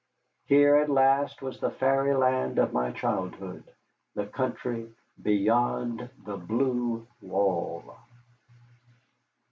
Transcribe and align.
Here 0.47 0.77
at 0.77 0.89
last 0.89 1.43
was 1.43 1.59
the 1.59 1.69
fairyland 1.69 2.57
of 2.57 2.73
my 2.73 2.89
childhood, 2.89 3.63
the 4.15 4.25
country 4.25 4.91
beyond 5.21 6.09
the 6.25 6.37
Blue 6.37 7.05
Wall. 7.21 7.97